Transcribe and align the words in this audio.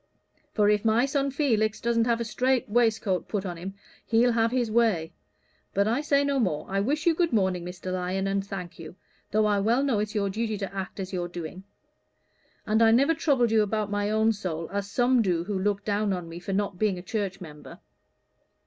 For 0.55 0.67
if 0.67 0.83
my 0.83 1.05
son 1.05 1.29
Felix 1.29 1.79
doesn't 1.79 2.07
have 2.07 2.19
a 2.19 2.25
strait 2.25 2.67
waistcoat 2.67 3.27
put 3.27 3.45
on 3.45 3.55
him, 3.55 3.75
he'll 4.07 4.31
have 4.31 4.49
his 4.49 4.71
way. 4.71 5.13
But 5.75 5.87
I 5.87 6.01
say 6.01 6.23
no 6.23 6.39
more. 6.39 6.65
I 6.67 6.79
wish 6.79 7.05
you 7.05 7.13
good 7.13 7.31
morning, 7.31 7.63
Mr. 7.63 7.93
Lyon, 7.93 8.25
and 8.25 8.43
thank 8.43 8.79
you, 8.79 8.95
though 9.29 9.45
I 9.45 9.59
well 9.59 9.83
know 9.83 9.99
it's 9.99 10.15
your 10.15 10.31
duty 10.31 10.57
to 10.57 10.75
act 10.75 10.99
as 10.99 11.13
you're 11.13 11.27
doing. 11.27 11.65
And 12.65 12.81
I 12.81 12.89
never 12.89 13.13
troubled 13.13 13.51
you 13.51 13.61
about 13.61 13.91
my 13.91 14.09
own 14.09 14.33
soul, 14.33 14.67
as 14.71 14.89
some 14.89 15.21
do 15.21 15.43
who 15.43 15.59
look 15.59 15.85
down 15.85 16.13
on 16.13 16.27
me 16.27 16.39
for 16.39 16.51
not 16.51 16.79
being 16.79 16.97
a 16.97 17.03
church 17.03 17.39
member." 17.39 17.79